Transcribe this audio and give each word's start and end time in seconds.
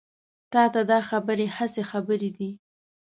تا 0.53 0.63
ته 0.73 0.81
دا 0.91 0.99
خبرې 1.09 1.47
هسې 1.57 1.83
خبرې 1.91 2.29
دي. 2.37 2.49